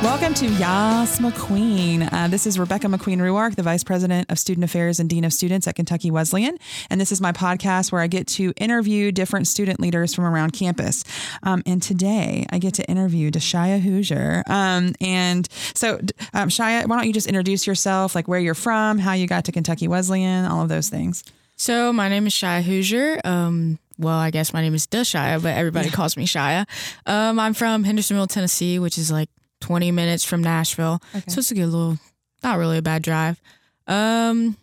[0.00, 2.08] Welcome to Yasss McQueen.
[2.12, 5.32] Uh, this is Rebecca McQueen Ruark, the Vice President of Student Affairs and Dean of
[5.32, 6.56] Students at Kentucky Wesleyan.
[6.88, 10.52] And this is my podcast where I get to interview different student leaders from around
[10.52, 11.02] campus.
[11.42, 14.44] Um, and today I get to interview Deshiya Hoosier.
[14.46, 15.96] Um, and so,
[16.32, 19.46] um, Shia, why don't you just introduce yourself, like where you're from, how you got
[19.46, 21.24] to Kentucky Wesleyan, all of those things.
[21.56, 23.20] So my name is Shia Hoosier.
[23.24, 26.66] Um, well, I guess my name is Deshiya, but everybody calls me Shia.
[27.04, 29.28] Um, I'm from Hendersonville, Tennessee, which is like
[29.68, 31.02] 20 minutes from Nashville.
[31.14, 31.24] Okay.
[31.28, 31.98] So it's a good little,
[32.42, 33.38] not really a bad drive.
[33.86, 34.56] Um,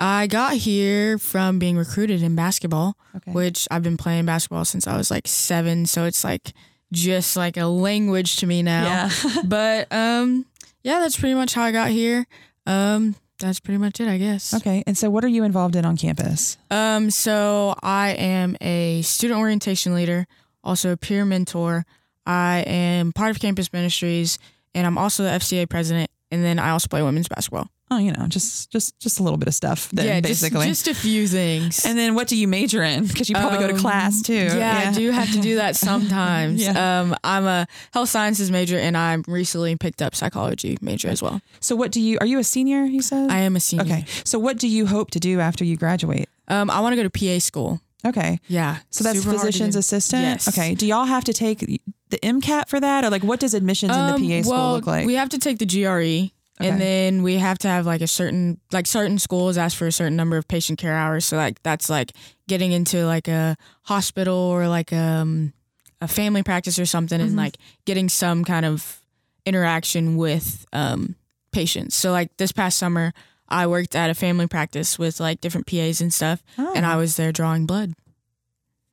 [0.00, 3.32] I got here from being recruited in basketball, Okay.
[3.32, 5.84] which I've been playing basketball since I was like seven.
[5.84, 6.52] So it's like
[6.92, 8.84] just like a language to me now.
[8.84, 9.42] Yeah.
[9.44, 10.46] but um,
[10.82, 12.26] yeah, that's pretty much how I got here.
[12.64, 14.54] Um, that's pretty much it, I guess.
[14.54, 14.82] okay.
[14.86, 16.56] And so, what are you involved in on campus?
[16.70, 20.26] Um, so I am a student orientation leader,
[20.64, 21.84] also a peer mentor.
[22.28, 24.38] I am part of campus ministries,
[24.74, 26.10] and I'm also the FCA president.
[26.30, 27.68] And then I also play women's basketball.
[27.90, 29.88] Oh, you know, just just just a little bit of stuff.
[29.94, 30.66] Then, yeah, basically.
[30.66, 31.86] just, just a few things.
[31.86, 33.06] and then, what do you major in?
[33.06, 34.34] Because you probably go to Um, class too.
[34.34, 36.62] Yeah, I do have to do that sometimes.
[36.62, 37.00] Yeah.
[37.00, 41.40] Um, I'm a health sciences major, and I recently picked up psychology major as well.
[41.60, 42.18] So, what do you?
[42.20, 42.84] Are you a senior?
[42.84, 43.30] You said.
[43.30, 43.86] I am a senior.
[43.86, 44.04] Okay.
[44.22, 46.28] So, what do you hope to do after you graduate?
[46.48, 47.80] Um, I want to go to PA school.
[48.06, 48.38] Okay.
[48.48, 48.78] Yeah.
[48.90, 50.22] So that's super hard to physician's assistant.
[50.22, 50.48] Yes.
[50.48, 50.74] Okay.
[50.74, 51.64] Do y'all have to take
[52.10, 54.72] the MCAT for that, or like what does admissions in Um, the PA school well,
[54.72, 55.06] look like?
[55.06, 56.30] We have to take the GRE.
[56.60, 56.68] Okay.
[56.70, 59.92] And then we have to have like a certain like certain schools ask for a
[59.92, 61.24] certain number of patient care hours.
[61.24, 62.12] So like that's like
[62.48, 65.52] getting into like a hospital or like um
[66.00, 67.24] a family practice or something Mhm.
[67.24, 69.00] and like getting some kind of
[69.46, 71.14] interaction with um
[71.52, 71.94] patients.
[71.94, 73.12] So like this past summer
[73.48, 76.72] I worked at a family practice with like different PAs and stuff Oh.
[76.74, 77.94] and I was there drawing blood.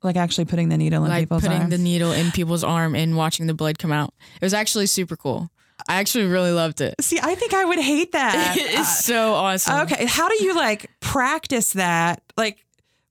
[0.05, 1.69] Like actually putting the needle in like people's putting arms.
[1.71, 4.13] the needle in people's arm and watching the blood come out.
[4.35, 5.49] It was actually super cool.
[5.87, 6.95] I actually really loved it.
[7.01, 8.55] See, I think I would hate that.
[8.57, 9.73] it's so awesome.
[9.73, 10.05] Uh, okay.
[10.05, 12.21] How do you like practice that?
[12.37, 12.65] Like,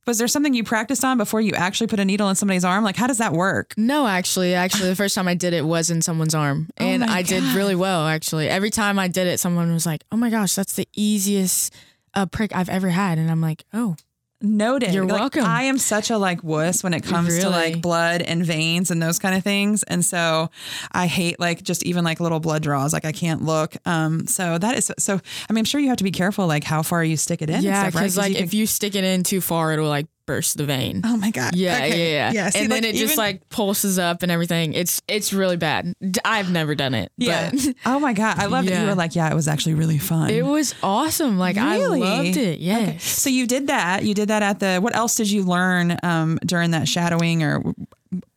[0.06, 2.84] was there something you practiced on before you actually put a needle in somebody's arm?
[2.84, 3.75] Like, how does that work?
[3.76, 7.05] No, actually, actually, the first time I did it was in someone's arm, Oh and
[7.05, 8.06] I did really well.
[8.06, 11.72] Actually, every time I did it, someone was like, "Oh my gosh, that's the easiest
[12.12, 13.97] uh, prick I've ever had," and I'm like, "Oh,
[14.44, 14.93] Noted.
[14.94, 15.44] You're Like, welcome.
[15.44, 19.03] I am such a like wuss when it comes to like blood and veins and
[19.03, 19.82] those kind of things.
[19.84, 20.50] And so
[20.93, 22.93] I hate like just even like little blood draws.
[22.93, 23.77] Like I can't look.
[23.87, 25.15] Um so that is so
[25.49, 27.50] I mean I'm sure you have to be careful like how far you stick it
[27.50, 27.62] in.
[27.62, 28.00] yeah," stuff, right?
[28.03, 31.03] because like you if you stick it in too far, it'll like burst the vein.
[31.05, 31.55] Oh my god.
[31.55, 32.12] Yeah, Okay.
[32.15, 32.33] yeah, yeah.
[32.33, 32.51] Yeah.
[32.51, 34.73] See, and then like, it just even- like pulses up and everything.
[34.75, 35.95] It's it's really bad.
[36.25, 37.12] I've never done it.
[37.17, 37.51] Yeah.
[37.51, 38.39] but oh my god.
[38.39, 40.31] I love that you were like, yeah, it was actually really fun.
[40.31, 41.39] it was awesome.
[41.39, 42.03] Like Really?
[42.03, 42.61] I loved it.
[42.61, 42.89] Yes.
[42.89, 42.99] Okay.
[42.99, 44.05] So you did that.
[44.05, 44.79] You did that at the.
[44.79, 47.62] What else did you learn um, during that shadowing or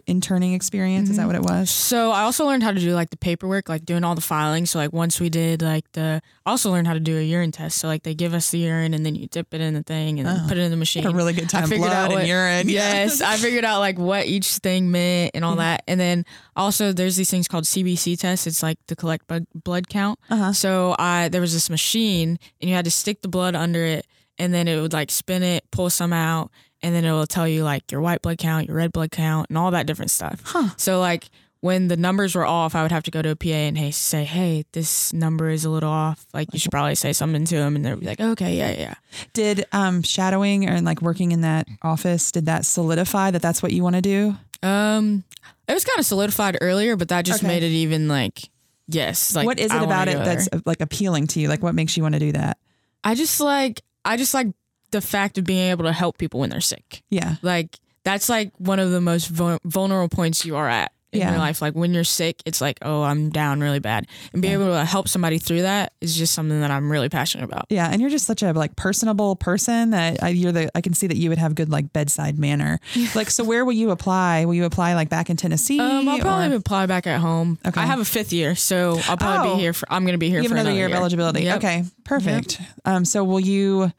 [0.07, 1.09] interning experience?
[1.09, 1.69] Is that what it was?
[1.69, 4.65] So I also learned how to do like the paperwork, like doing all the filing.
[4.65, 7.51] So like once we did like the, I also learned how to do a urine
[7.51, 7.77] test.
[7.77, 10.19] So like they give us the urine and then you dip it in the thing
[10.19, 10.47] and then Oh.
[10.47, 11.05] put it in the machine.
[11.05, 11.65] A really good time.
[11.65, 12.69] I figured Blood out and what, urine.
[12.69, 15.83] Yes, I figured out like what each thing meant and all that.
[15.87, 16.25] And then
[16.55, 18.47] also there's these things called CBC tests.
[18.47, 20.19] It's like to collect blood blood count.
[20.29, 20.53] Uh-huh.
[20.53, 24.07] So I there was this machine and you had to stick the blood under it
[24.39, 26.51] and then it would like spin it, pull some out,
[26.81, 29.49] and then it will tell you like your white blood count, your red blood count,
[29.49, 30.41] and all that different stuff.
[30.45, 30.69] Huh.
[30.77, 31.29] So like
[31.59, 33.89] when the numbers were off, I would have to go to a PA and hey
[33.91, 36.25] say, hey, this number is a little off.
[36.33, 38.93] Like you should probably say something to them, and they'd be like, okay, yeah, yeah.
[39.33, 43.71] Did um, shadowing and like working in that office did that solidify that that's what
[43.71, 44.35] you want to do?
[44.61, 45.23] Um,
[45.67, 47.47] it was kind of solidified earlier, but that just Okay.
[47.47, 48.49] made it even like
[48.87, 49.35] yes.
[49.35, 51.47] Like what is it about it that's like appealing to you?
[51.49, 52.57] Like what makes you want to do that?
[53.03, 54.47] I just like I just like
[54.91, 57.03] the fact of being able to help people when they're sick.
[57.09, 57.35] Yeah.
[57.41, 61.31] Like that's like one of the most vul- vulnerable points you are at in Yeah.
[61.31, 61.61] your life.
[61.61, 64.65] Like when you're sick, it's like, oh, I'm down really bad, and being Yeah.
[64.65, 67.65] able to help somebody through that is just something that I'm really passionate about.
[67.69, 70.69] Yeah, and you're just such a like personable person that I, you're the.
[70.75, 72.79] I can see that you would have good like bedside manner.
[73.15, 74.45] Like, so where will you apply?
[74.45, 75.79] Will you apply like back in Tennessee?
[75.79, 77.57] Um, I'll probably or- apply back at home.
[77.65, 77.79] Okay.
[77.81, 79.55] I have a fifth year, so I'll probably Oh.
[79.55, 79.85] be here for.
[79.91, 81.43] I'm going to be here for another, year of eligibility.
[81.43, 81.57] Yep.
[81.57, 82.59] Okay, perfect.
[82.85, 83.91] Um, so will you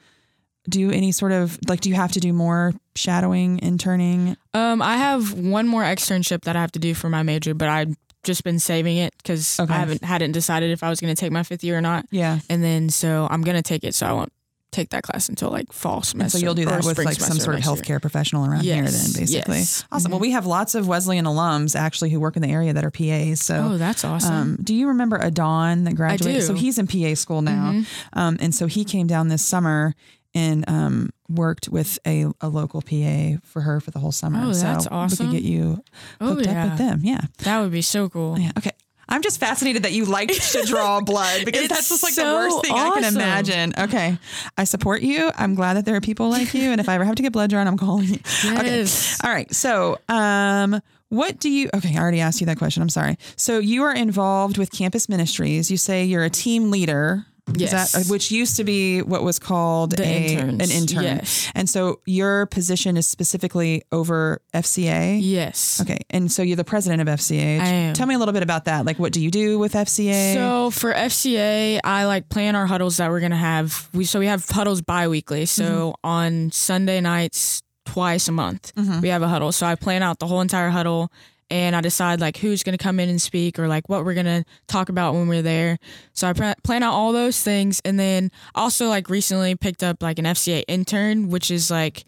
[0.68, 1.80] do any sort of like?
[1.80, 4.36] Do you have to do more shadowing, interning?
[4.54, 7.68] Um, I have one more externship that I have to do for my major, but
[7.68, 9.72] I've just been saving it because Okay.
[9.72, 12.04] I haven't hadn't decided if I was going to take my fifth year or not,
[12.10, 12.40] Yeah.
[12.50, 14.32] and then so I'm going to take it, so I won't
[14.70, 16.38] take that class until like fall And semester.
[16.38, 17.98] so you'll do that with like some sort of next year.
[17.98, 19.56] healthcare professional around here, then basically.
[19.56, 19.84] yes.
[19.90, 20.10] Awesome.
[20.10, 20.22] Well, Mhm.
[20.22, 23.40] we have lots of Wesleyan alums actually who work in the area that are PAs.
[23.40, 23.70] So.
[23.72, 24.34] Oh, that's awesome.
[24.34, 26.42] Um, do you remember Adon that graduated?
[26.42, 27.72] So he's in PA school now.
[27.72, 27.86] Mhm.
[28.12, 29.94] Um, and so he came down this summer
[30.34, 34.40] and um, worked with a, a local PA for her for the whole summer.
[34.44, 35.26] Oh, so that's We awesome.
[35.26, 35.82] could get you
[36.20, 37.00] Oh hooked yeah, up with them.
[37.02, 37.20] Yeah.
[37.38, 38.38] that would be so cool.
[38.38, 38.52] Yeah.
[38.58, 38.70] Okay.
[39.10, 42.24] I'm just fascinated that you like to draw blood because It's that's just like the
[42.24, 43.72] worst thing I can imagine.
[43.78, 44.18] Okay.
[44.58, 45.30] I support you.
[45.34, 46.70] I'm glad that there are people like you.
[46.72, 48.18] And if I ever have to get blood drawn, I'm calling you.
[48.44, 48.84] Okay.
[49.24, 49.50] All right.
[49.54, 52.82] So, um, what do you, okay, I already asked you that question.
[52.82, 53.16] I'm sorry.
[53.36, 55.70] So you are involved with campus ministries.
[55.70, 57.24] You say you're a team leader.
[57.56, 57.92] Is Yes.
[57.92, 60.62] that, which used to be what was called The a, interns.
[60.62, 61.02] an intern.
[61.04, 61.50] Yes.
[61.54, 65.18] And so your position is specifically over FCA.
[65.22, 65.80] Yes.
[65.80, 65.98] Okay.
[66.10, 67.60] And so you're the president of FCA.
[67.60, 67.94] I am.
[67.94, 68.84] Tell me a little bit about that.
[68.84, 70.34] Like, what do you do with FCA?
[70.34, 73.88] So for FCA, I like plan our huddles that we're gonna have.
[73.92, 75.46] We so we have huddles bi-weekly.
[75.46, 76.06] So Mm-hmm.
[76.06, 78.72] on Sunday nights, twice a month,
[79.02, 79.50] we have a huddle.
[79.52, 81.10] So I plan out the whole entire huddle,
[81.50, 84.44] and I decide like who's gonna come in and speak or like what we're gonna
[84.66, 85.78] talk about when we're there.
[86.12, 90.02] So I pla- plan out all those things, and then also like recently picked up
[90.02, 92.04] like an FCA intern, which is like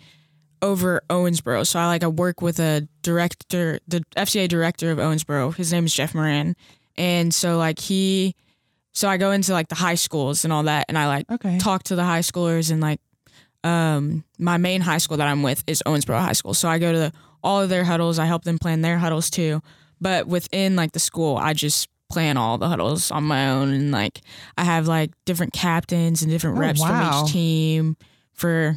[0.62, 1.66] over Owensboro.
[1.66, 5.54] So I like I work with a director, the FCA director of Owensboro.
[5.54, 6.54] His name is Jeff Moran,
[6.96, 8.34] and so like he,
[8.92, 11.58] so I go into like the high schools and all that, and I like Okay.
[11.58, 13.00] talk to the high schoolers and like,
[13.64, 16.54] um, my main high school that I'm with is Owensboro High School.
[16.54, 17.12] So I go to the,
[17.42, 18.18] all of their huddles.
[18.18, 19.62] I help them plan their huddles too,
[20.00, 23.92] but within like the school, I just plan all the huddles on my own and
[23.92, 24.20] like
[24.58, 26.88] I have like different captains and different Oh, reps wow.
[27.20, 27.96] from each team
[28.32, 28.76] for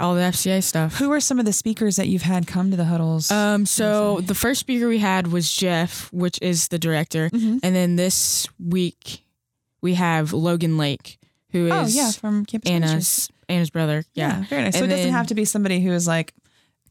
[0.00, 0.96] all the FCA stuff.
[0.96, 3.30] Who are some of the speakers that you've had come to the huddles?
[3.30, 7.60] Um, so the first speaker we had was Jeff, which is the director, Mhm.
[7.62, 9.22] and then this week
[9.80, 11.18] we have Logan Lake,
[11.50, 13.30] who is oh, yeah, from campus Ministries.
[13.52, 14.04] Anna's his brother.
[14.14, 14.44] Yeah.
[14.48, 14.74] very nice.
[14.74, 16.32] So And it doesn't then- have to be somebody who is like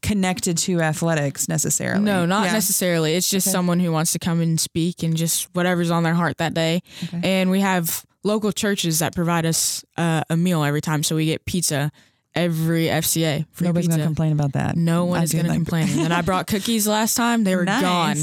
[0.00, 2.02] connected to athletics necessarily.
[2.04, 2.52] No, not Yeah.
[2.54, 3.14] necessarily.
[3.14, 3.52] It's just Okay.
[3.52, 6.82] someone who wants to come and speak and just whatever's on their heart that day.
[7.04, 7.20] Okay.
[7.22, 11.26] And we have local churches that provide us uh, a meal every time, so we
[11.26, 11.90] get pizza
[12.34, 13.46] every FCA.
[13.52, 14.76] Free Nobody's gonna complain about that.
[14.76, 15.98] No one I is going to complain.
[15.98, 18.16] And I brought cookies last time; they were gone.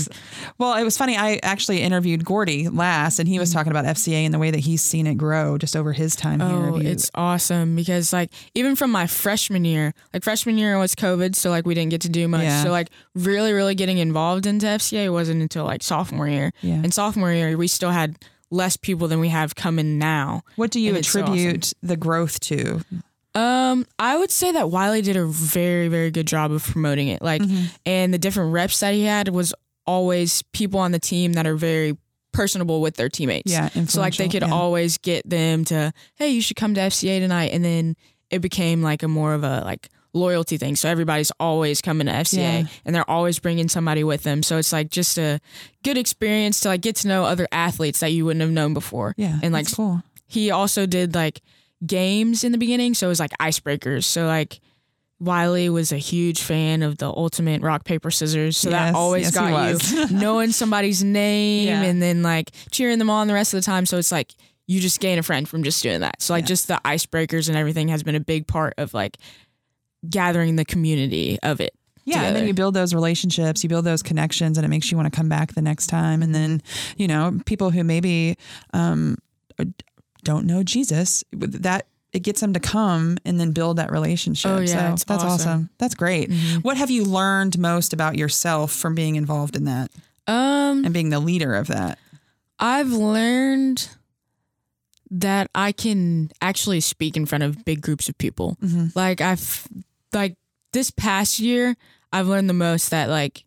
[0.58, 1.18] Well, it was funny.
[1.18, 3.54] I actually interviewed Gordy last, and he was mm.
[3.54, 6.40] talking about FCA and the way that he's seen it grow just over his time
[6.40, 6.50] here.
[6.50, 10.96] Oh, you- it's awesome because like even from my freshman year, like freshman year was
[10.96, 12.44] COVID, so like we didn't get to do much.
[12.44, 12.64] Yeah.
[12.64, 16.52] So like really, really getting involved into FCA wasn't until like sophomore year.
[16.62, 16.76] Yeah.
[16.76, 18.18] And sophomore year, we still had
[18.52, 20.42] less people than we have coming now.
[20.56, 22.82] what do you it's so attribute the growth to?
[23.40, 27.22] Um, I would say that Wiley did a very, very good job of promoting it.
[27.22, 27.66] Like, Mm-hmm.
[27.86, 29.54] and the different reps that he had was
[29.86, 31.98] always people on the team that are very
[32.32, 33.52] personable with their teammates.
[33.52, 34.52] Yeah, So like they could yeah.
[34.54, 37.96] always get them to, hey, you should come to FCA tonight, and then
[38.30, 40.76] it became like a more of a like loyalty thing.
[40.76, 42.64] So everybody's always coming to FCA, Yeah.
[42.86, 44.44] and they're always bringing somebody with them.
[44.44, 45.40] So it's like just a
[45.84, 49.16] good experience to like get to know other athletes that you wouldn't have known before.
[49.18, 50.04] Yeah, and like cool.
[50.28, 51.42] he also did like
[51.86, 54.04] games in the beginning, so it was like icebreakers.
[54.06, 54.60] So like
[55.20, 59.26] Wiley was a huge fan of the ultimate rock paper scissors, so Yes, that always
[59.26, 61.82] yes, got you knowing somebody's name Yeah.
[61.84, 63.86] and then like cheering them on the rest of the time.
[63.86, 64.34] So it's like
[64.68, 66.22] you just gain a friend from just doing that.
[66.22, 69.18] So like just the icebreakers and everything has been a big part of like
[70.10, 71.74] gathering the community of it.
[72.06, 74.98] Yeah, and then you build those relationships, you build those connections, and it makes you
[74.98, 76.24] want to come back the next time.
[76.24, 76.62] And then,
[76.98, 78.36] you know, people who maybe
[78.74, 79.18] um,
[80.24, 84.50] don't know Jesus, that it gets them to come and then build that relationship.
[84.52, 85.28] Oh, yeah, so that's awesome.
[85.30, 85.60] awesome.
[85.64, 85.74] Mm-hmm.
[85.78, 86.32] That's great.
[86.64, 89.92] What have you learned most about yourself from being involved in that
[90.28, 92.00] Um, and being the leader of that?
[92.60, 93.90] I've learned
[95.12, 98.58] that I can actually speak in front of big groups of people.
[98.64, 98.96] Mhm.
[98.96, 99.68] Like I've
[100.14, 100.36] like
[100.72, 101.76] this past year,
[102.12, 103.44] I've learned the most that like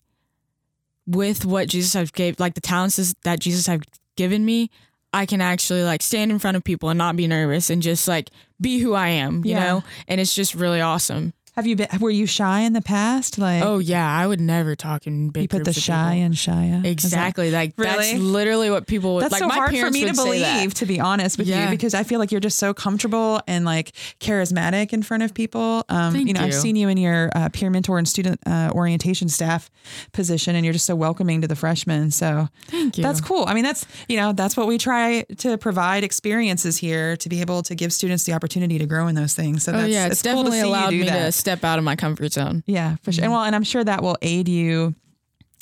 [1.07, 3.83] with what Jesus has gave like the talents that Jesus have
[4.17, 4.71] given me,
[5.13, 8.09] I can actually like stand in front of people and not be nervous and just
[8.09, 9.65] like be who I am, you Yeah.
[9.65, 9.85] know?
[10.09, 11.35] And it's just really awesome.
[11.55, 11.89] Have you been?
[12.01, 13.37] Were you shy in the past?
[13.37, 16.25] Like, Oh yeah, I would never talk in big you put the shy people.
[16.25, 16.65] and shy.
[16.65, 17.51] Is that- Exactly.
[17.51, 17.95] Like Really?
[18.13, 20.39] that's literally what people would That's like so my hard for me to would say
[20.41, 20.55] that.
[20.55, 23.67] believe, to be honest with you, because I feel like you're just so comfortable and
[23.67, 25.85] like charismatic in front of people.
[25.91, 28.71] Um, Thank you know, I've seen you in your uh, peer mentor and student uh,
[28.73, 29.71] orientation staff
[30.13, 32.11] position, and you're just so welcoming to the freshmen.
[32.13, 33.03] So Thank you.
[33.05, 33.45] that's cool.
[33.47, 37.43] I mean, that's you know, that's what we try to provide experiences here to be
[37.43, 39.65] able to give students the opportunity to grow in those things.
[39.65, 41.25] So Oh that's yeah, it's, cool to definitely you allowed do me that.
[41.27, 42.63] to step out of my comfort zone.
[42.67, 43.25] Yeah, for sure.
[43.25, 44.95] And well, and I'm sure that will aid you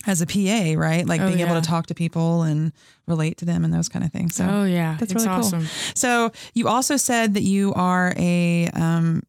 [0.06, 1.06] as a PA, right?
[1.06, 2.72] Like Oh, being able to talk to people and
[3.06, 4.34] relate to them and those kind of things.
[4.37, 5.62] So oh yeah, that's it's really cool.
[5.94, 9.22] So you also said that you are a um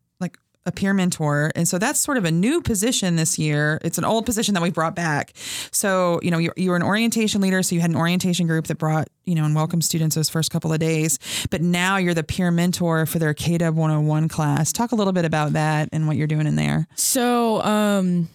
[0.65, 3.79] a peer mentor, and so that's sort of a new position this year.
[3.83, 5.33] It's an old position that we brought back.
[5.71, 8.67] So you know you you were an orientation leader, so you had an orientation group
[8.67, 11.17] that brought you know and welcomed students those first couple of days.
[11.49, 14.71] But now you're the peer mentor for their KW 101 class.
[14.71, 16.87] Talk a little bit about that and what you're doing in there.
[16.95, 18.29] So um,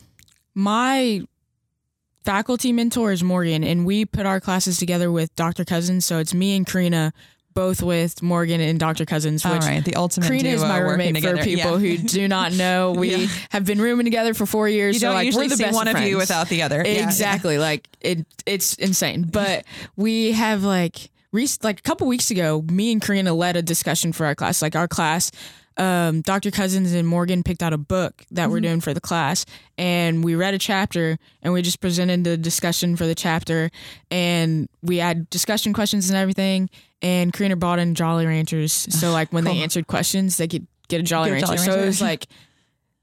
[0.55, 1.23] my
[2.25, 5.65] faculty mentor is Morgan, and we put our classes together with Dr.
[5.65, 6.05] Cousins.
[6.05, 7.13] So it's me and Karina,
[7.57, 9.05] both with Morgan and Dr.
[9.05, 9.45] Cousins.
[9.45, 11.97] Which right, the ultimate Karina is my roommate for people Yeah.
[11.97, 12.93] who do not know.
[12.97, 13.27] We Yeah.
[13.51, 14.95] have been rooming together for four years.
[14.95, 16.83] you so don't like usually we're the best one of you without the other.
[16.87, 17.59] Yeah, exactly.
[17.67, 19.23] Like it, it's insane.
[19.25, 19.65] But
[19.97, 24.13] we have like rec- like a couple weeks ago, me and Karina led a discussion
[24.13, 24.61] for our class.
[24.63, 25.33] Like our class,
[25.79, 26.51] um, Dr.
[26.51, 28.53] Cousins and Morgan picked out a book that Mm-hmm.
[28.53, 29.45] we're doing for the class,
[29.77, 33.71] and we read a chapter, and we just presented the discussion for the chapter,
[34.11, 36.71] and we had discussion questions and everything.
[37.03, 41.01] And Karina brought in Jolly Ranchers, so like when they answered questions, they could get
[41.01, 41.65] a Jolly Get a Rancher.
[41.65, 42.27] Jolly So it was like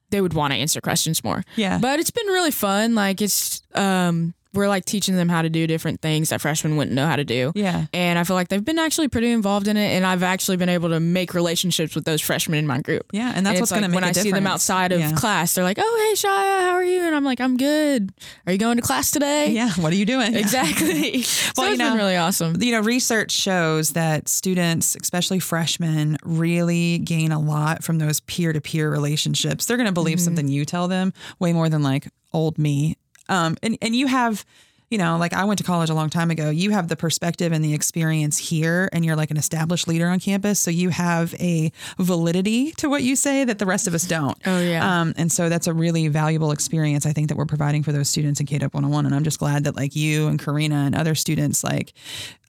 [0.09, 1.43] they would want to answer questions more.
[1.55, 1.77] Yeah.
[1.79, 2.95] But it's been really fun.
[2.95, 6.95] Like it's um we're like teaching them how to do different things that freshmen wouldn't
[6.95, 7.51] know how to do.
[7.55, 7.85] yeah.
[7.93, 10.69] And I feel like they've been actually pretty involved in it and I've actually been
[10.69, 13.05] able to make relationships with those freshmen in my group.
[13.13, 14.91] Yeah, and that's And what's it's going to like make when I see them outside
[14.91, 15.11] of Yeah.
[15.13, 18.11] class, they're like, "Oh, hey, Shia, how are you?" And I'm like, "I'm good.
[18.45, 20.35] Are you going to class today?" Yeah, what are you doing?
[20.43, 21.21] Exactly.
[21.23, 22.61] so Well, you know, been really awesome.
[22.61, 28.53] you know, research shows that students, especially freshmen, really gain a lot from those peer
[28.53, 29.65] to peer relationships.
[29.65, 30.25] They're going to believe mm-hmm.
[30.25, 32.97] something you tell them way more than like old me.
[33.33, 34.45] Um, and, and you have,
[34.89, 36.51] you know, like I went to college a long time ago.
[36.51, 40.19] You have the perspective and the experience here, and you're like an established leader on
[40.19, 40.59] campus.
[40.59, 44.37] So you have a validity to what you say that the rest of us don't.
[44.45, 45.01] Oh, yeah.
[45.01, 48.07] Um, and so that's a really valuable experience I think that we're providing for those
[48.09, 49.05] students in KDUP 101.
[49.07, 51.93] And I'm just glad that like you and Karina and other students like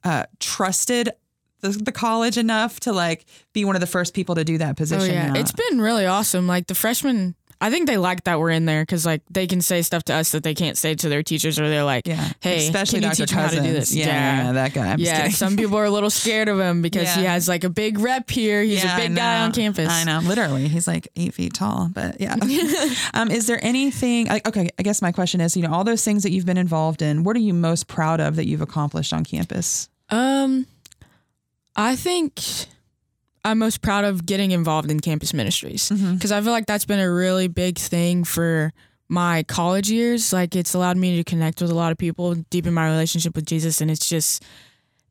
[0.03, 1.09] uh, trusted
[1.61, 4.77] the, the college enough to like be one of the first people to do that
[4.77, 5.09] position.
[5.09, 6.45] Oh yeah, Uh, it's been really awesome.
[6.45, 9.61] Like the freshmen, I think they like that we're in there because like they can
[9.61, 12.29] say stuff to us that they can't say to their teachers, or they're like, yeah,
[12.41, 13.25] "Hey, especially can you Dr.
[13.25, 14.91] teach me how to do this?" Yeah, yeah, that guy.
[14.93, 15.29] I'm yeah.
[15.29, 18.29] Some people are a little scared of him because he has like a big rep
[18.29, 18.61] here.
[18.61, 19.89] He's Yeah, a big guy on campus.
[19.89, 21.89] I know, literally, he's like eight feet tall.
[21.93, 22.35] But yeah,
[23.13, 24.27] um, is there anything?
[24.27, 26.57] Like, okay, I guess my question is, you know, all those things that you've been
[26.57, 29.89] involved in, what are you most proud of that you've accomplished on campus?
[30.09, 30.67] Um,
[31.75, 32.41] I think
[33.45, 36.15] I'm most proud of getting involved in campus ministries Mm-hmm.
[36.15, 38.73] because I feel like that's been a really big thing for
[39.07, 40.33] my college years.
[40.33, 43.45] Like it's allowed me to connect with a lot of people, deepen my relationship with
[43.45, 44.43] Jesus, and it's just,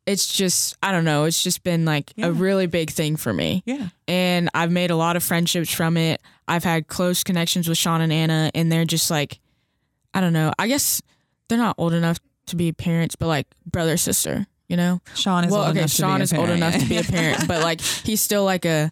[0.04, 2.26] it's just, I don't know, it's just been like Yeah.
[2.26, 3.62] a really big thing for me.
[3.64, 6.20] Yeah, And I've made a lot of friendships from it.
[6.48, 9.38] I've had close connections with Sean and Anna, and they're just like,
[10.12, 11.00] I don't know, I guess
[11.48, 15.00] they're not old enough to be parents, but like brother, sister, you know?
[15.14, 16.56] Sean is well, old okay, enough to Sean be a is old parent.
[16.62, 18.90] enough to be a parent, but like he's still like a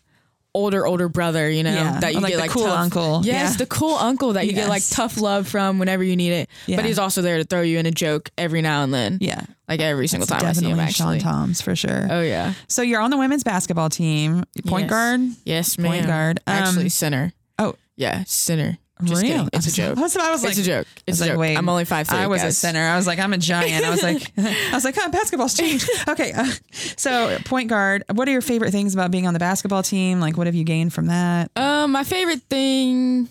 [0.55, 3.21] older, older brother, you know, Yeah, that you like get the like cool tough, uncle.
[3.25, 3.57] Yes, Yeah.
[3.57, 6.51] the cool uncle that you get like tough love from whenever you need it.
[6.67, 6.77] Yeah.
[6.77, 9.17] But he's also there to throw you in a joke every now and then.
[9.23, 11.21] yeah, Like every single It's time I see him actually.
[11.21, 12.07] Sean Toms for sure.
[12.11, 12.53] Oh yeah.
[12.69, 14.91] So you're on the women's basketball team, point Yes.
[14.91, 15.21] guard.
[15.47, 15.91] Yes, ma'am.
[15.93, 16.41] Point guard.
[16.47, 17.33] Um, Actually, center.
[17.59, 17.77] oh.
[17.97, 18.77] yeah, center.
[19.05, 19.49] Just kidding.
[19.53, 19.97] It's a joke.
[19.97, 20.87] was, I was like, it's a joke.
[21.07, 21.41] It's a like, joke.
[21.41, 22.19] wait, I'm only five three.
[22.19, 22.59] I was a guys.
[22.59, 22.81] center.
[22.81, 23.85] I was like, I'm a giant.
[23.85, 25.89] I was like, I was like, huh, basketball's changed.
[26.09, 28.05] Okay, uh, so point guard.
[28.13, 30.21] What are your favorite things about being on the basketball team?
[30.21, 31.51] Like, what have you gained from that?
[31.57, 33.29] Um, my favorite thing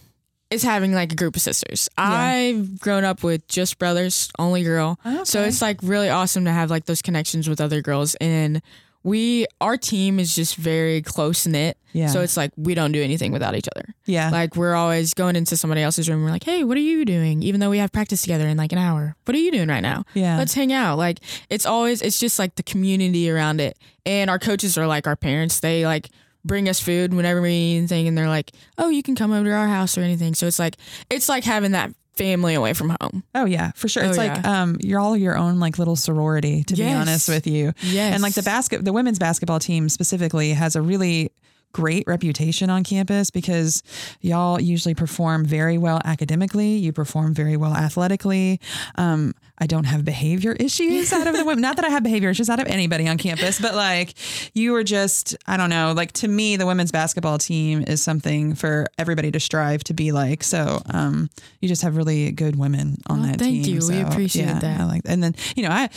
[0.50, 1.90] is having like a group of sisters.
[1.98, 5.00] I've grown up with just brothers, only girl.
[5.24, 8.62] So it's like really awesome to have like those connections with other girls and
[9.04, 11.78] we our team is just very close knit.
[11.94, 12.08] Yeah.
[12.08, 13.94] So it's like we don't do anything without each other.
[14.06, 16.24] Yeah, Like we're always going into somebody else's room.
[16.24, 17.44] We're like, hey, what are you doing?
[17.44, 19.16] Even though we have practice together in like an hour.
[19.26, 20.04] What are you doing right now?
[20.14, 20.38] Yeah.
[20.38, 20.98] Let's hang out.
[20.98, 23.78] Like it's always it's just like the community around it.
[24.06, 25.60] And our coaches are like our parents.
[25.60, 26.10] They like
[26.46, 29.46] bring us food whenever we need anything and they're like, Oh, you can come over
[29.46, 30.34] to our house or anything.
[30.36, 30.78] So it's like
[31.10, 31.92] it's like having that
[32.22, 33.24] family away from home.
[33.34, 34.04] Oh yeah, for sure.
[34.04, 36.64] It's Oh, like um, you're all your own like little sorority.
[36.66, 38.14] To be honest with you, Yes.
[38.14, 41.32] and like the basket, the women's basketball team specifically has a really
[41.74, 43.82] great reputation on campus because
[44.20, 46.76] y'all usually perform very well academically.
[46.76, 48.60] You perform very well athletically.
[48.96, 51.62] Um, I don't have behavior issues out of the women.
[51.62, 54.16] Not that I have behavior issues out of anybody on campus, but like
[54.56, 55.94] you were just, I don't know.
[55.96, 60.12] Like to me, the women's basketball team is something for everybody to strive to be
[60.12, 60.44] like.
[60.44, 63.80] So um, you just have really good women on Oh, that thank team.
[63.80, 63.98] Thank you.
[63.98, 64.82] We appreciate yeah, that.
[64.82, 65.12] I like, that.
[65.12, 65.90] and then you know, I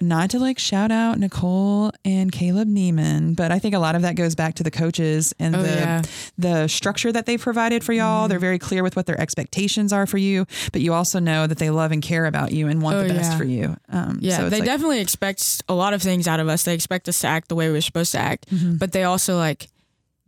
[0.00, 4.02] not to like shout out Nicole and Caleb Neiman, but I think a lot of
[4.02, 6.02] that goes back to the coaches and Oh, the yeah.
[6.36, 8.22] the structure that they've provided for y'all.
[8.24, 8.28] Mm-hmm.
[8.28, 11.56] They're very clear with what their expectations are for you, but you also know that
[11.58, 13.38] they love and care about you and want Oh, the best yeah.
[13.38, 13.76] for you.
[13.88, 16.64] Um, Yeah, so they like, definitely expect a lot of things out of us.
[16.64, 18.76] They expect us to act the way we're supposed to act, Mm-hmm.
[18.76, 19.68] but they also like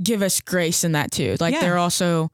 [0.03, 1.37] give us grace in that too.
[1.41, 1.61] Like Yeah.
[1.61, 2.31] they're also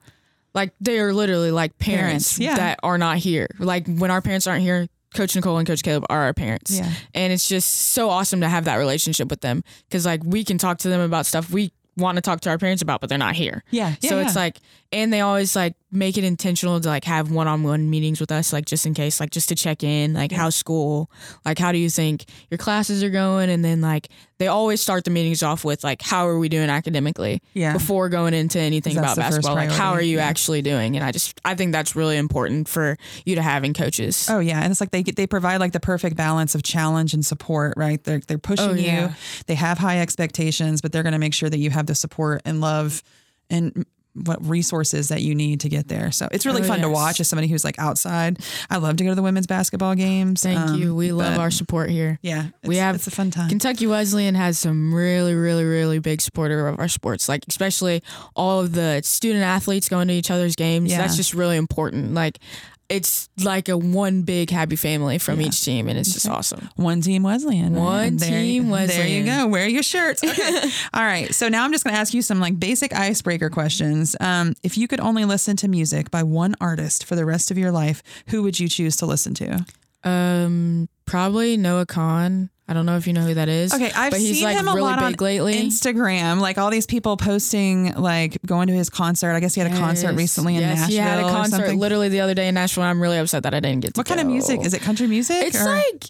[0.53, 2.55] like they are literally like Parents, parents, yeah.
[2.55, 3.47] that are not here.
[3.59, 6.77] Like when our parents aren't here, Coach Nicole and Coach Caleb are our parents.
[6.77, 6.91] Yeah.
[7.13, 10.57] And it's just so awesome to have that relationship with them because like we can
[10.57, 13.17] talk to them about stuff we want to talk to our parents about, but they're
[13.17, 13.63] not here.
[13.71, 14.59] Yeah, yeah, so it's like,
[14.95, 18.65] and they always like make it intentional to like have one-on-one meetings with us like
[18.65, 21.09] just in case like just to check in like how's school
[21.45, 25.05] like how do you think your classes are going and then like they always start
[25.05, 27.71] the meetings off with like how are we doing academically Yeah.
[27.73, 30.25] before going into anything about that's the first basketball like how are you yeah.
[30.25, 33.73] actually doing and i just i think that's really important for you to have in
[33.73, 37.13] coaches Oh yeah, and it's like they they provide like the perfect balance of challenge
[37.13, 38.03] and support, right?
[38.03, 39.09] They're they're pushing Oh, yeah.
[39.09, 39.15] you.
[39.47, 42.41] They have high expectations, but they're going to make sure that you have the support
[42.45, 43.03] and love
[43.49, 46.11] and what resources that you need to get there.
[46.11, 48.39] So it's really Oh, fun to watch as somebody who's like outside.
[48.69, 50.41] I love to go to the women's basketball games.
[50.41, 52.47] thank um, you we love our support here yeah.
[52.63, 53.49] We have it's a fun time.
[53.49, 57.27] Kentucky Wesleyan has some really, really, really big supporter of our sports.
[57.27, 58.01] Like especially
[58.35, 60.91] all of the student athletes going to each other's games.
[60.91, 60.99] Yeah.
[60.99, 62.13] That's just really important.
[62.13, 62.39] Like
[62.87, 65.47] it's like a one big happy family from Yeah.
[65.47, 66.69] each team, and it's just awesome.
[66.75, 67.73] One team Wesleyan.
[67.73, 67.81] right?
[67.81, 68.87] One there, team Wesleyan.
[68.99, 69.47] There you go.
[69.47, 70.21] Wear your shirts.
[70.35, 70.69] Okay.
[70.93, 71.33] All right.
[71.33, 74.15] So now I'm just going to ask you some like basic icebreaker questions.
[74.19, 77.57] Um, if you could only listen to music by one artist for the rest of
[77.57, 79.65] your life, who would you choose to listen to?
[80.03, 82.49] Um, probably Noah Kahan.
[82.67, 83.71] I don't know if you know who that is.
[83.73, 85.53] Okay, I've but he's seen like him a really lot big on lately.
[85.53, 89.33] Instagram, like all these people posting, like going to his concert.
[89.33, 90.17] I guess he had a concert Yes.
[90.17, 90.89] recently in yes, Nashville.
[90.89, 92.83] he had a concert literally the other day in Nashville.
[92.83, 94.81] I'm really upset that I didn't get to What kind of music is it?
[94.81, 95.43] Country music?
[95.45, 96.05] It's or- like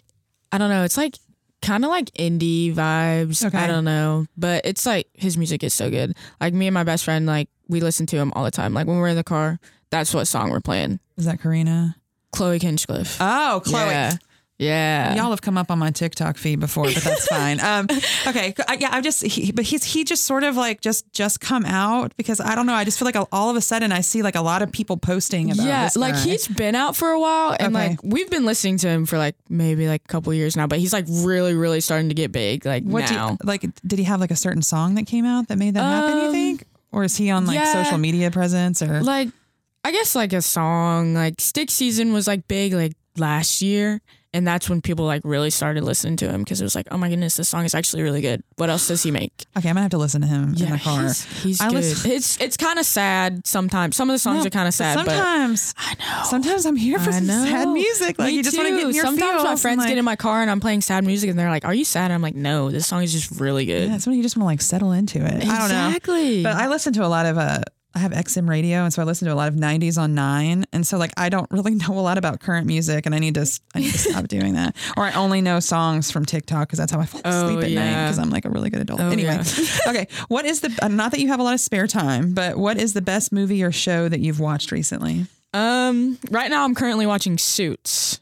[0.50, 0.84] I don't know.
[0.84, 1.18] It's like
[1.60, 3.44] kind of like indie vibes.
[3.44, 3.58] Okay.
[3.58, 6.16] I don't know, but it's like his music is so good.
[6.40, 8.72] Like me and my best friend, like we listen to him all the time.
[8.72, 9.58] Like when we're in the car,
[9.90, 11.00] that's what song we're playing.
[11.18, 11.96] is that Karina?
[12.32, 13.18] Chloe Kinchcliffe.
[13.20, 13.90] Oh, Chloe.
[13.90, 14.16] Yeah.
[14.58, 15.14] Yeah.
[15.14, 17.60] Y'all have come up on my TikTok feed before, but that's fine.
[17.60, 17.86] Um,
[18.26, 21.40] okay, I, yeah, I just, he, but he's he just sort of like just just
[21.40, 22.72] come out because I don't know.
[22.72, 24.96] I just feel like all of a sudden I see like a lot of people
[24.96, 25.66] posting about.
[25.66, 26.20] yeah, like guy.
[26.20, 27.88] he's been out for a while, and Okay.
[27.90, 30.66] like we've been listening to him for like maybe like a couple years now.
[30.66, 32.64] But he's like really, really starting to get big.
[32.64, 33.62] Like What do now, you, like?
[33.86, 36.16] Did he have like a certain song that came out that made that happen?
[36.18, 37.82] You Um, think, or is he on like yeah.
[37.84, 39.02] social media presence or?
[39.02, 39.28] like
[39.84, 44.00] I guess like a song like Stick Season was like big like last year
[44.36, 46.98] and that's when people like really started listening to him because it was like oh
[46.98, 49.74] my goodness this song is actually really good what else does he make Okay, I'm
[49.74, 51.02] gonna have to listen to him in the car.
[51.02, 54.46] he's, he's good listen- it's it's kind of sad sometimes some of the songs No,
[54.48, 57.68] are kind of but sad but sometimes, I know sometimes I'm here for some sad
[57.68, 58.18] music.
[58.18, 60.04] Like Me you just want to get in your Sometimes my friends like, get in
[60.04, 62.22] my car and I'm playing sad music and they're like, "Are you sad?" And I'm
[62.22, 64.46] like, "No, this song is just really good." Yeah, it's when you just want to
[64.52, 65.46] like settle into it.
[65.46, 65.86] I don't know.
[65.88, 66.42] Exactly.
[66.42, 67.60] But I listen to a lot of uh
[67.96, 70.66] I have XM radio and so I listen to a lot of 90s on 9
[70.72, 73.34] and so like I don't really know a lot about current music and I need
[73.36, 74.76] to I need to stop doing that.
[74.96, 77.70] Or I only know songs from TikTok cuz that's how I fall Oh, asleep at
[77.72, 79.00] night cuz I'm like a really good adult.
[79.00, 79.40] Oh, anyway.
[79.42, 79.74] yeah.
[79.88, 82.58] okay, what is the uh, not that you have a lot of spare time, but
[82.58, 85.26] what is the best movie or show that you've watched recently?
[85.54, 88.20] um, right now I'm currently watching Suits.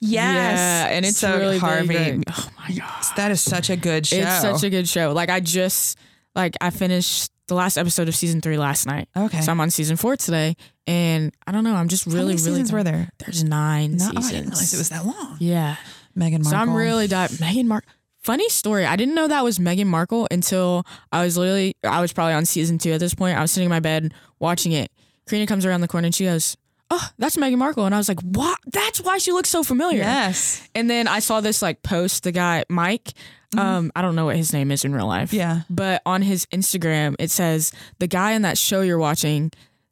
[0.00, 0.56] Yes.
[0.58, 2.22] Yeah, and it's so really Harvey.
[2.28, 3.04] oh my god.
[3.16, 4.16] That is such a good show.
[4.16, 5.12] It's such a good show.
[5.12, 5.96] Like I just
[6.34, 9.08] like I finished the last episode of season three last night.
[9.14, 9.42] Okay.
[9.42, 11.74] So I'm on season four today, and I don't know.
[11.74, 12.38] I'm just How really, many really.
[12.38, 13.10] seasons were there?
[13.18, 14.26] There's nine No, oh, seasons.
[14.26, 15.36] I didn't realize it was that long.
[15.38, 15.76] Yeah.
[16.16, 16.50] Meghan Markle.
[16.50, 17.30] So I'm really dive.
[17.32, 17.92] Meghan Markle.
[18.22, 18.84] Funny story.
[18.86, 21.74] I didn't know that was Meghan Markle until I was literally.
[21.84, 23.36] I was probably on season two at this point.
[23.36, 24.90] I was sitting in my bed watching it.
[25.28, 26.56] Karina comes around the corner and she goes,
[26.90, 28.58] "Oh, that's Meghan Markle," and I was like, "What?
[28.66, 30.68] That's why she looks so familiar." Yes.
[30.74, 32.22] And then I saw this like post.
[32.24, 33.12] The guy Mike.
[33.58, 35.28] Um, I don't know what his name is in real life.
[35.30, 35.36] Mm-hmm.
[35.38, 35.60] Yeah.
[35.68, 39.50] But on his Instagram, it says the guy in that show you're watching,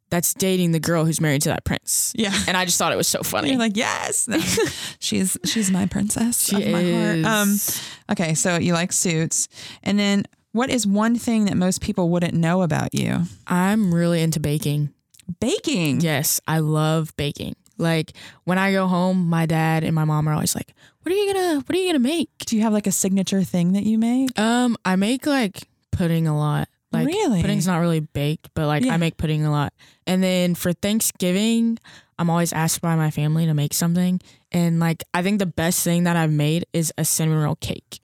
[0.09, 2.13] that's dating the girl who's married to that prince.
[2.15, 2.33] Yeah.
[2.47, 3.49] And I just thought it was so funny.
[3.49, 4.39] You're like, yes, No.
[4.99, 7.15] she's she's my princess She of my heart.
[7.17, 7.25] is.
[7.25, 9.47] Um, okay, so you like suits,
[9.83, 13.23] and then what is one thing that most people wouldn't know about you?
[13.45, 14.91] I'm really into baking.
[15.39, 16.01] Baking.
[16.01, 17.55] Yes, I love baking.
[17.77, 18.13] Like
[18.45, 20.73] when I go home, my dad and my mom are always like,
[21.09, 23.43] "What are you gonna What are you gonna make?" Do you have like a signature
[23.43, 24.37] thing that you make?
[24.39, 26.67] Um, I make like pudding a lot.
[26.91, 27.41] Like Really?
[27.41, 28.93] pudding's not really baked, but like Yeah.
[28.93, 29.73] I make pudding a lot.
[30.07, 31.79] And then for Thanksgiving,
[32.17, 34.19] I'm always asked by my family to make something.
[34.51, 38.01] And like I think the best thing that I've made is a cinnamon roll cake.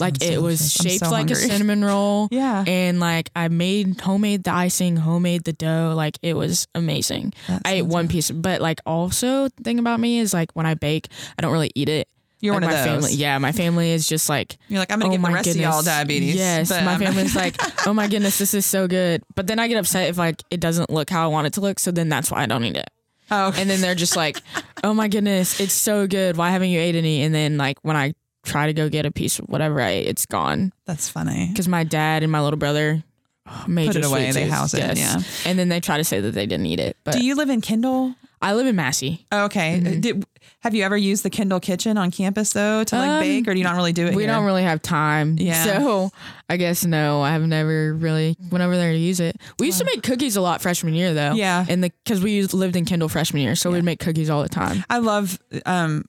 [0.00, 0.72] Like it was delicious.
[0.72, 2.28] Shaped so like a cinnamon roll.
[2.32, 2.64] Yeah.
[2.66, 5.94] And like I made homemade the icing, homemade the dough.
[5.96, 7.32] Like it was amazing.
[7.64, 8.10] I ate one good.
[8.12, 11.52] piece, but like also the thing about me is like when I bake, I don't
[11.52, 12.08] really eat it.
[12.40, 13.02] You're like one of my those.
[13.02, 13.14] family.
[13.14, 15.48] Yeah, my family is just like You're like, I'm gonna oh give the my rest
[15.50, 16.34] of y'all diabetes.
[16.36, 19.22] Yes, but my family's like, oh my goodness, this is so good.
[19.34, 21.60] But then I get upset if like it doesn't look how I want it to
[21.60, 21.78] look.
[21.78, 22.90] So then that's why I don't eat it.
[23.30, 23.60] Oh, okay.
[23.60, 24.38] And then they're just like,
[24.84, 26.36] oh my goodness, it's so good.
[26.36, 27.22] Why haven't you ate any?
[27.22, 30.06] And then like when I try to go get a piece of whatever I ate,
[30.06, 31.48] it's gone that's funny.
[31.48, 33.02] because my dad and my little brother
[33.46, 34.98] oh, major Put it away, they house it, yes.
[34.98, 35.50] yeah.
[35.50, 36.96] And then they try to say that they didn't eat it.
[37.04, 38.14] But Do you live in Kendall?
[38.40, 39.26] I live in Massey.
[39.32, 39.80] Okay.
[39.82, 40.00] Mm-hmm.
[40.00, 40.26] Did,
[40.60, 43.52] have you ever used the Kendall Kitchen on campus though to like Um, bake, or
[43.54, 44.14] do you not really do it?
[44.14, 44.32] We here?
[44.32, 45.36] don't really have time.
[45.38, 45.64] Yeah.
[45.64, 46.10] So
[46.48, 49.36] I guess no, I've never really went over there to use it.
[49.58, 51.32] We used to make cookies a lot freshman year though.
[51.32, 51.64] Yeah.
[51.68, 54.42] And the because we used, lived in Kendall freshman year, so we'd make cookies all
[54.42, 54.84] the time.
[54.88, 55.38] I love.
[55.66, 56.04] Um,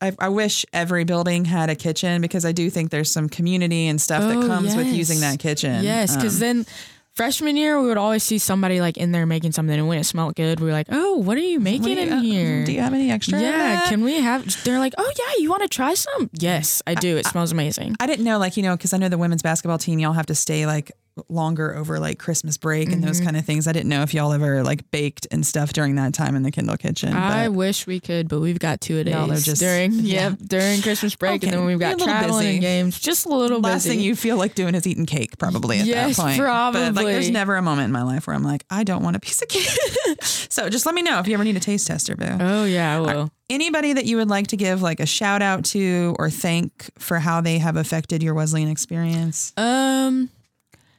[0.00, 3.86] I, I wish every building had a kitchen because I do think there's some community
[3.86, 5.82] and stuff that Oh, comes with using that kitchen.
[5.82, 6.66] Yes, because Um, then
[7.14, 10.04] freshman year we would always see somebody like in there making something, and when it
[10.04, 12.72] smelled good, we were like, "Oh, what are you making you- in uh, here?" Do
[12.72, 13.40] you have any extra?
[13.40, 14.62] yeah, can we have?
[14.64, 17.16] They're like, "Oh yeah, you want to try some?" Yes, I do.
[17.16, 17.96] It smells amazing.
[18.00, 20.26] I didn't know, like, you know, because I know the women's basketball team, y'all have
[20.26, 20.92] to stay like
[21.28, 23.06] longer over like Christmas break and Mm-hmm.
[23.06, 23.68] those kind of things.
[23.68, 26.50] I didn't know if y'all ever like baked and stuff during that time in the
[26.50, 27.12] Kendall kitchen.
[27.12, 30.30] I wish we could, but we've got two a Y'all are just- during yeah.
[30.30, 32.50] yep during Christmas break, and then we've got traveling busy.
[32.54, 32.98] and games.
[33.00, 33.96] Just a little bit last busy.
[33.96, 36.38] thing you feel like doing is eating cake, probably at Yes, that point.
[36.38, 36.46] But like,
[36.94, 37.12] probably.
[37.12, 39.40] there's never a moment in my life where I'm like, I don't want a piece
[39.42, 39.68] of cake.
[40.22, 42.26] so just let me know if you ever need a taste tester, boo.
[42.40, 43.30] Oh yeah, I will.
[43.50, 47.18] Anybody that you would like to give like a shout out to or thank for
[47.18, 49.52] how they have affected your Wesleyan experience?
[49.58, 50.30] Um,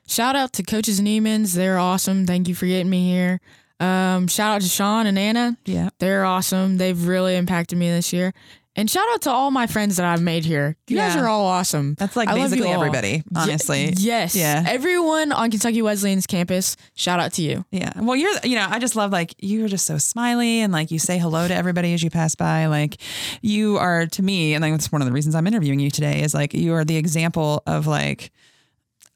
[0.08, 1.54] shout out to coaches Neiman's.
[1.54, 2.26] They're awesome.
[2.26, 3.42] Thank you for getting me here.
[3.80, 5.58] Um, shout out to Sean and Anna.
[5.66, 5.90] Yeah.
[6.00, 6.78] They're awesome.
[6.78, 8.34] They've really impacted me this year.
[8.78, 10.76] And shout out to all my friends that I've made here.
[10.88, 11.96] You guys are all awesome.
[11.98, 13.94] That's like I basically everybody, honestly.
[13.96, 14.36] yes.
[14.36, 14.66] Yeah.
[14.68, 16.76] Everyone on Kentucky Wesleyan's campus.
[16.94, 17.64] Shout out to you.
[17.72, 17.94] Yeah.
[17.96, 20.92] Well, you're, you know, I just love like you are just so smiley and like
[20.92, 22.66] you say hello to everybody as you pass by.
[22.66, 22.98] Like
[23.42, 26.22] you are to me, and like that's one of the reasons I'm interviewing you today
[26.22, 28.30] is like you are the example of like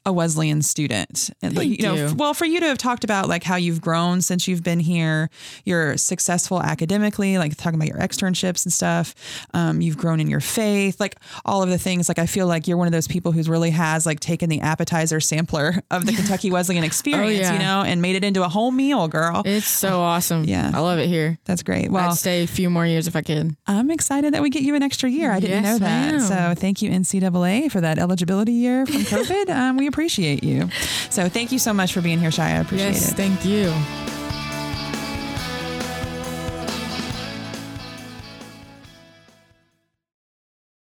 [0.06, 1.30] a Wesleyan student.
[1.42, 2.14] And Thank you know, you.
[2.16, 5.30] well, for you to have talked about like how you've grown since you've been here,
[5.66, 9.14] you're successful academically, like talking about your externships and stuff.
[9.54, 12.08] Um, you've grown in your faith, like all of the things.
[12.10, 14.62] Like I feel like you're one of those people who's really has like taken the
[14.62, 17.54] appetizer sampler of the Kentucky Wesleyan experience, yeah.
[17.54, 19.44] you know, and made it into a whole meal, girl.
[19.46, 20.46] It's so awesome.
[20.46, 20.72] Yeah.
[20.74, 21.38] I love it here.
[21.46, 21.92] That's great.
[21.92, 23.56] Well, I'd stay a few more years if I could.
[23.68, 25.32] I'm excited that we get you an extra year.
[25.32, 26.22] I didn't Yes, know that.
[26.22, 29.50] So thank you, NCAA, for that eligibility year from COVID.
[29.50, 30.69] um, we appreciate you.
[31.10, 32.39] So thank you so much for being here, Shia.
[32.39, 33.15] I appreciate yes, it.
[33.15, 33.73] thank you.